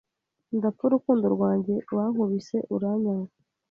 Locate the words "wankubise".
1.95-2.57